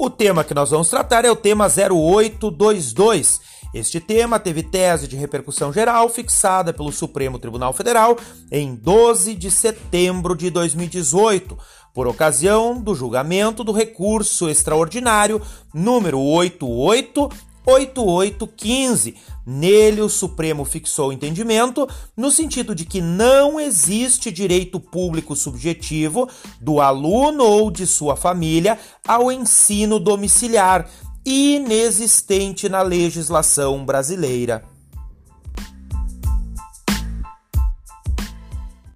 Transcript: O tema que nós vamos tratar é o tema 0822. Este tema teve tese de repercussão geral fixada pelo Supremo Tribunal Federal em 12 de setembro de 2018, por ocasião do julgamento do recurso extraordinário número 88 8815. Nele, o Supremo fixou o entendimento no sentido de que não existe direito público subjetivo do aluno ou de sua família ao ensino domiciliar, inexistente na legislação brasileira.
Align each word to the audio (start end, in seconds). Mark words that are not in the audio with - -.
O 0.00 0.08
tema 0.08 0.44
que 0.44 0.54
nós 0.54 0.70
vamos 0.70 0.88
tratar 0.88 1.24
é 1.24 1.30
o 1.30 1.34
tema 1.34 1.66
0822. 1.66 3.40
Este 3.74 3.98
tema 3.98 4.38
teve 4.38 4.62
tese 4.62 5.08
de 5.08 5.16
repercussão 5.16 5.72
geral 5.72 6.08
fixada 6.08 6.72
pelo 6.72 6.92
Supremo 6.92 7.36
Tribunal 7.36 7.72
Federal 7.72 8.16
em 8.48 8.76
12 8.76 9.34
de 9.34 9.50
setembro 9.50 10.36
de 10.36 10.50
2018, 10.50 11.58
por 11.92 12.06
ocasião 12.06 12.80
do 12.80 12.94
julgamento 12.94 13.64
do 13.64 13.72
recurso 13.72 14.48
extraordinário 14.48 15.42
número 15.74 16.20
88 16.20 17.28
8815. 17.68 19.14
Nele, 19.46 20.00
o 20.00 20.08
Supremo 20.08 20.64
fixou 20.64 21.08
o 21.08 21.12
entendimento 21.12 21.86
no 22.16 22.30
sentido 22.30 22.74
de 22.74 22.84
que 22.84 23.00
não 23.00 23.60
existe 23.60 24.30
direito 24.30 24.80
público 24.80 25.36
subjetivo 25.36 26.28
do 26.60 26.80
aluno 26.80 27.44
ou 27.44 27.70
de 27.70 27.86
sua 27.86 28.16
família 28.16 28.78
ao 29.06 29.30
ensino 29.30 29.98
domiciliar, 29.98 30.88
inexistente 31.24 32.68
na 32.68 32.80
legislação 32.80 33.84
brasileira. 33.84 34.77